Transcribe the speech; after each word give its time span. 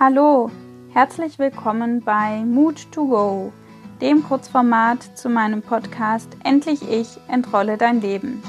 Hallo, 0.00 0.48
herzlich 0.92 1.40
willkommen 1.40 2.02
bei 2.04 2.44
Mood 2.44 2.92
to 2.92 3.04
Go, 3.04 3.52
dem 4.00 4.22
Kurzformat 4.22 5.18
zu 5.18 5.28
meinem 5.28 5.60
Podcast 5.60 6.36
Endlich 6.44 6.88
ich 6.88 7.18
entrolle 7.26 7.76
dein 7.76 8.00
Leben. 8.00 8.40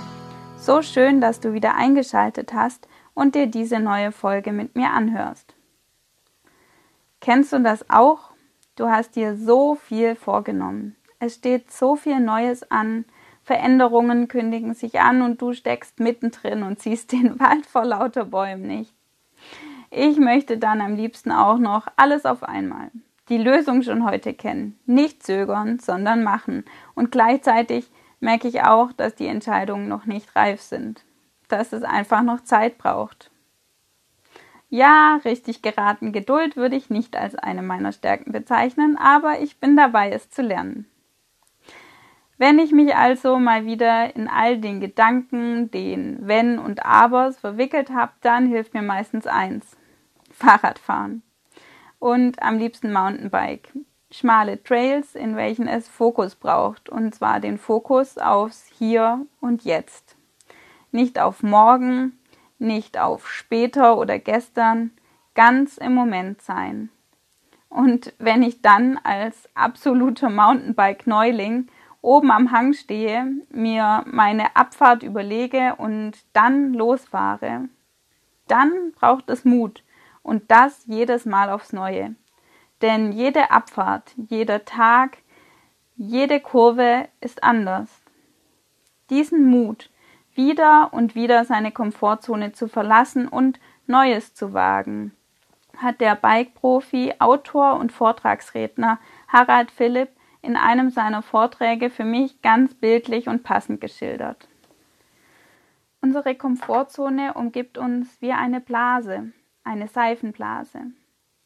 So 0.60 0.84
schön, 0.84 1.22
dass 1.22 1.40
du 1.40 1.52
wieder 1.52 1.74
eingeschaltet 1.74 2.54
hast 2.54 2.88
und 3.16 3.34
dir 3.34 3.48
diese 3.48 3.80
neue 3.80 4.12
Folge 4.12 4.52
mit 4.52 4.76
mir 4.76 4.92
anhörst. 4.92 5.56
Kennst 7.20 7.52
du 7.52 7.64
das 7.64 7.90
auch? 7.90 8.30
Du 8.76 8.88
hast 8.88 9.16
dir 9.16 9.36
so 9.36 9.74
viel 9.74 10.14
vorgenommen. 10.14 10.98
Es 11.18 11.34
steht 11.34 11.72
so 11.72 11.96
viel 11.96 12.20
Neues 12.20 12.70
an, 12.70 13.06
Veränderungen 13.42 14.28
kündigen 14.28 14.76
sich 14.76 15.00
an 15.00 15.24
und 15.24 15.42
du 15.42 15.54
steckst 15.54 16.00
mittendrin 16.00 16.62
und 16.62 16.80
siehst 16.80 17.12
den 17.12 17.40
Wald 17.40 17.66
vor 17.66 17.86
lauter 17.86 18.26
Bäumen 18.26 18.68
nicht. 18.68 18.94
Ich 19.92 20.18
möchte 20.18 20.58
dann 20.58 20.82
am 20.82 20.96
liebsten 20.96 21.32
auch 21.32 21.58
noch 21.58 21.88
alles 21.96 22.26
auf 22.26 22.44
einmal. 22.44 22.92
Die 23.30 23.38
Lösung 23.38 23.82
schon 23.82 24.06
heute 24.06 24.34
kennen. 24.34 24.80
Nicht 24.86 25.24
zögern, 25.24 25.80
sondern 25.80 26.24
machen. 26.24 26.66
Und 26.96 27.12
gleichzeitig 27.12 27.90
merke 28.20 28.48
ich 28.48 28.64
auch, 28.64 28.92
dass 28.92 29.16
die 29.16 29.28
Entscheidungen 29.28 29.88
noch 29.88 30.06
nicht 30.06 30.36
reif 30.36 30.62
sind. 30.62 31.04
Dass 31.48 31.74
es 31.74 31.84
einfach 31.84 32.22
noch 32.22 32.42
Zeit 32.42 32.78
braucht. 32.78 33.32
Ja, 34.70 35.20
richtig 35.26 35.64
geraten, 35.64 36.12
Geduld 36.12 36.56
würde 36.56 36.76
ich 36.76 36.92
nicht 36.92 37.16
als 37.16 37.34
eine 37.34 37.64
meiner 37.64 37.92
Stärken 37.92 38.32
bezeichnen, 38.32 38.98
aber 38.98 39.40
ich 39.40 39.60
bin 39.60 39.76
dabei, 39.76 40.12
es 40.12 40.30
zu 40.30 40.44
lernen. 40.44 40.86
Wenn 42.38 42.60
ich 42.60 42.72
mich 42.72 42.96
also 42.96 43.40
mal 43.40 43.66
wieder 43.66 44.16
in 44.16 44.28
all 44.28 44.60
den 44.60 44.80
Gedanken, 44.80 45.72
den 45.72 46.20
Wenn 46.22 46.60
und 46.60 46.86
Abers 46.86 47.40
verwickelt 47.40 47.90
habe, 47.90 48.12
dann 48.22 48.46
hilft 48.46 48.76
mir 48.76 48.84
meistens 48.84 49.26
eins. 49.26 49.76
Fahrradfahren 50.40 51.22
und 52.00 52.42
am 52.42 52.58
liebsten 52.58 52.94
Mountainbike. 52.94 53.74
Schmale 54.10 54.64
Trails, 54.64 55.14
in 55.14 55.36
welchen 55.36 55.68
es 55.68 55.88
Fokus 55.88 56.34
braucht, 56.34 56.90
und 56.90 57.14
zwar 57.14 57.40
den 57.40 57.60
Fokus 57.60 58.18
aufs 58.18 58.66
Hier 58.80 59.26
und 59.40 59.64
Jetzt. 59.64 60.16
Nicht 60.92 61.20
auf 61.20 61.44
morgen, 61.44 62.18
nicht 62.58 62.98
auf 62.98 63.30
später 63.30 63.98
oder 63.98 64.18
gestern, 64.18 64.92
ganz 65.36 65.78
im 65.78 65.94
Moment 65.94 66.42
sein. 66.42 66.90
Und 67.68 68.14
wenn 68.18 68.42
ich 68.42 68.64
dann 68.64 68.98
als 69.04 69.48
absoluter 69.54 70.30
Mountainbike-Neuling 70.32 71.68
oben 72.02 72.32
am 72.32 72.52
Hang 72.52 72.74
stehe, 72.74 73.28
mir 73.50 74.04
meine 74.08 74.56
Abfahrt 74.56 75.04
überlege 75.04 75.76
und 75.78 76.14
dann 76.34 76.74
losfahre, 76.74 77.70
dann 78.48 78.94
braucht 78.94 79.30
es 79.30 79.46
Mut 79.46 79.84
und 80.24 80.50
das 80.52 80.86
jedes 80.86 81.26
Mal 81.26 81.50
aufs 81.50 81.74
Neue. 81.74 82.16
Denn 82.82 83.12
jede 83.12 83.52
Abfahrt, 83.52 84.14
jeder 84.16 84.66
Tag, 84.66 85.18
jede 85.96 86.40
Kurve 86.40 87.08
ist 87.20 87.44
anders. 87.44 87.90
Diesen 89.10 89.50
Mut, 89.50 89.90
wieder 90.34 90.94
und 90.94 91.16
wieder 91.16 91.44
seine 91.44 91.72
Komfortzone 91.72 92.54
zu 92.54 92.68
verlassen 92.68 93.28
und 93.28 93.60
Neues 93.88 94.34
zu 94.34 94.54
wagen, 94.54 95.14
hat 95.76 96.00
der 96.00 96.16
Bike-Profi, 96.16 97.16
Autor 97.20 97.78
und 97.78 97.92
Vortragsredner 97.92 99.00
Harald 99.28 99.72
Philipp 99.72 100.10
in 100.42 100.56
einem 100.56 100.90
seiner 100.90 101.22
Vorträge 101.22 101.90
für 101.90 102.06
mich 102.06 102.42
ganz 102.42 102.74
bildlich 102.74 103.28
und 103.28 103.44
passend 103.44 103.82
geschildert. 103.82 104.48
Unsere 106.02 106.36
Komfortzone 106.36 107.34
umgibt 107.34 107.78
uns 107.78 108.22
wie 108.22 108.32
eine 108.32 108.62
Blase, 108.62 109.34
eine 109.70 109.88
Seifenblase. 109.88 110.82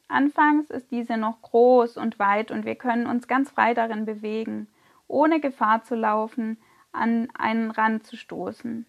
Anfangs 0.08 0.70
ist 0.70 0.92
diese 0.92 1.18
noch 1.18 1.42
groß 1.42 1.98
und 1.98 2.20
weit 2.20 2.52
und 2.52 2.66
wir 2.66 2.76
können 2.76 3.06
uns 3.06 3.28
ganz 3.28 3.52
frei 3.52 3.74
darin 3.74 4.06
bewegen, 4.06 4.68
ohne 5.08 5.42
Gefahr 5.42 5.84
zu 5.84 5.96
laufen, 5.96 6.58
an 6.94 7.28
einen 7.38 7.70
Rand 7.70 8.08
zu 8.08 8.16
stoßen. 8.16 8.86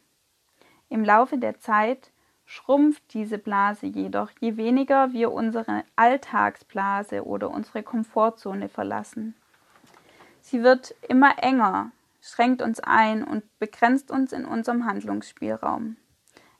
Im 0.88 1.04
Laufe 1.04 1.36
der 1.36 1.58
Zeit 1.58 2.12
schrumpft 2.46 3.12
diese 3.12 3.38
Blase 3.38 3.86
jedoch, 3.86 4.30
je 4.38 4.56
weniger 4.56 5.12
wir 5.12 5.32
unsere 5.32 5.82
Alltagsblase 5.96 7.24
oder 7.24 7.50
unsere 7.50 7.82
Komfortzone 7.82 8.68
verlassen. 8.68 9.34
Sie 10.42 10.62
wird 10.62 10.94
immer 11.08 11.42
enger, 11.42 11.90
schränkt 12.20 12.62
uns 12.62 12.78
ein 12.78 13.24
und 13.24 13.42
begrenzt 13.58 14.12
uns 14.12 14.32
in 14.32 14.44
unserem 14.44 14.84
Handlungsspielraum. 14.84 15.96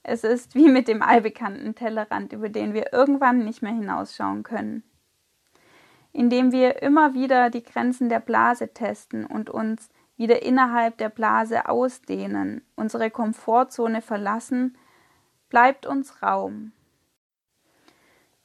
Es 0.07 0.23
ist 0.23 0.55
wie 0.55 0.69
mit 0.69 0.87
dem 0.87 1.01
allbekannten 1.01 1.75
Tellerrand, 1.75 2.35
über 2.35 2.51
den 2.51 2.75
wir 2.75 2.93
irgendwann 2.93 3.39
nicht 3.39 3.63
mehr 3.63 3.73
hinausschauen 3.73 4.43
können. 4.43 4.85
Indem 6.13 6.53
wir 6.53 6.83
immer 6.83 7.15
wieder 7.15 7.49
die 7.49 7.63
Grenzen 7.63 8.11
der 8.11 8.21
Blase 8.21 8.73
testen 8.75 9.25
und 9.25 9.49
uns 9.49 9.89
wieder 10.19 10.43
innerhalb 10.43 10.99
der 10.99 11.09
Blase 11.09 11.69
ausdehnen, 11.71 12.63
unsere 12.77 13.11
Komfortzone 13.11 14.03
verlassen, 14.03 14.77
bleibt 15.49 15.87
uns 15.87 16.23
Raum. 16.23 16.73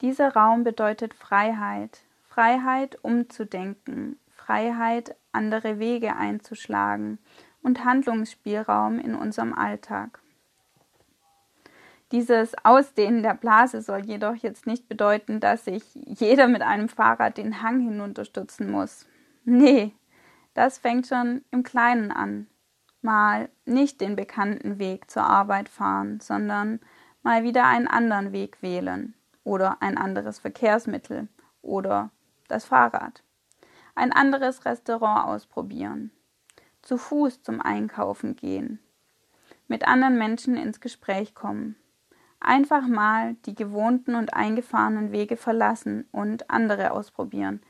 Dieser 0.00 0.32
Raum 0.32 0.64
bedeutet 0.64 1.12
Freiheit, 1.12 2.04
Freiheit 2.26 2.98
umzudenken, 3.04 4.18
Freiheit, 4.34 5.14
andere 5.30 5.78
Wege 5.78 6.16
einzuschlagen 6.16 7.18
und 7.62 7.84
Handlungsspielraum 7.84 8.98
in 8.98 9.14
unserem 9.14 9.52
Alltag. 9.52 10.20
Dieses 12.12 12.56
Ausdehnen 12.64 13.22
der 13.22 13.34
Blase 13.34 13.82
soll 13.82 14.04
jedoch 14.04 14.34
jetzt 14.34 14.66
nicht 14.66 14.88
bedeuten, 14.88 15.38
dass 15.38 15.66
sich 15.66 15.84
jeder 15.94 16.48
mit 16.48 16.62
einem 16.62 16.88
Fahrrad 16.88 17.38
den 17.38 17.62
Hang 17.62 17.80
hinunterstützen 17.80 18.68
muss. 18.68 19.06
Nee, 19.44 19.94
das 20.54 20.78
fängt 20.78 21.06
schon 21.06 21.44
im 21.52 21.62
Kleinen 21.62 22.10
an. 22.10 22.48
Mal 23.00 23.48
nicht 23.64 24.00
den 24.00 24.16
bekannten 24.16 24.80
Weg 24.80 25.08
zur 25.08 25.22
Arbeit 25.22 25.68
fahren, 25.68 26.18
sondern 26.18 26.80
mal 27.22 27.44
wieder 27.44 27.66
einen 27.66 27.86
anderen 27.86 28.32
Weg 28.32 28.60
wählen 28.60 29.14
oder 29.44 29.80
ein 29.80 29.96
anderes 29.96 30.40
Verkehrsmittel 30.40 31.28
oder 31.62 32.10
das 32.48 32.64
Fahrrad. 32.64 33.22
Ein 33.94 34.12
anderes 34.12 34.64
Restaurant 34.64 35.28
ausprobieren. 35.28 36.10
Zu 36.82 36.98
Fuß 36.98 37.42
zum 37.42 37.60
Einkaufen 37.60 38.34
gehen. 38.34 38.80
Mit 39.68 39.86
anderen 39.86 40.18
Menschen 40.18 40.56
ins 40.56 40.80
Gespräch 40.80 41.34
kommen 41.34 41.76
Einfach 42.40 42.86
mal 42.86 43.34
die 43.46 43.54
gewohnten 43.54 44.14
und 44.14 44.32
eingefahrenen 44.32 45.12
Wege 45.12 45.36
verlassen 45.36 46.08
und 46.10 46.50
andere 46.50 46.92
ausprobieren. 46.92 47.60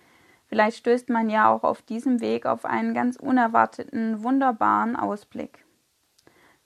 Vielleicht 0.47 0.79
stößt 0.79 1.11
man 1.11 1.29
ja 1.29 1.53
auch 1.53 1.65
auf 1.65 1.83
diesem 1.83 2.21
Weg 2.21 2.47
auf 2.47 2.65
einen 2.65 2.95
ganz 2.95 3.17
unerwarteten, 3.17 4.23
wunderbaren 4.23 4.97
Ausblick. 4.97 5.65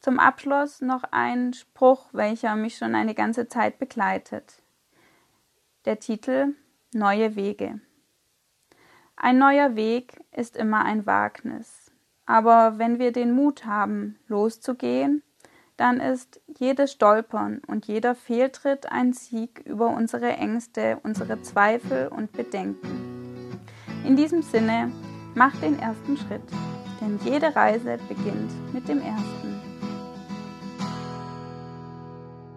Zum 0.01 0.19
Abschluss 0.19 0.83
noch 0.83 1.05
ein 1.11 1.55
Spruch, 1.55 2.09
welcher 2.13 2.57
mich 2.57 2.77
schon 2.77 2.95
eine 2.95 3.15
ganze 3.15 3.49
Zeit 3.49 3.79
begleitet. 3.79 4.63
Der 5.87 5.99
Titel 5.99 6.55
Neue 6.93 7.37
Wege. 7.37 7.81
Ein 9.17 9.39
neuer 9.39 9.77
Weg 9.77 10.23
ist 10.31 10.57
immer 10.57 10.85
ein 10.85 11.07
Wagnis. 11.07 11.91
Aber 12.27 12.79
wenn 12.79 12.99
wir 12.99 13.13
den 13.13 13.33
Mut 13.33 13.65
haben, 13.65 14.19
loszugehen, 14.29 15.23
dann 15.77 16.01
ist 16.01 16.41
jedes 16.59 16.93
Stolpern 16.93 17.61
und 17.67 17.87
jeder 17.87 18.15
Fehltritt 18.15 18.91
ein 18.91 19.13
Sieg 19.13 19.61
über 19.65 19.89
unsere 19.89 20.33
Ängste, 20.33 20.99
unsere 21.03 21.43
Zweifel 21.43 22.09
und 22.09 22.33
Bedenken. 22.33 23.61
In 24.05 24.17
diesem 24.17 24.43
Sinne, 24.43 24.93
mach 25.35 25.55
den 25.57 25.79
ersten 25.79 26.17
Schritt, 26.17 26.43
denn 27.01 27.19
jede 27.25 27.55
Reise 27.57 27.99
beginnt 28.09 28.53
mit 28.73 28.89
dem 28.89 28.99
ersten. 28.99 29.54